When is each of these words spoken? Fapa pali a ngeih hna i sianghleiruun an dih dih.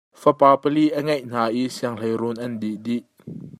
Fapa 0.21 0.49
pali 0.63 0.85
a 0.97 0.99
ngeih 1.05 1.25
hna 1.29 1.43
i 1.59 1.61
sianghleiruun 1.75 2.37
an 2.45 2.53
dih 2.61 2.77
dih. 2.85 3.03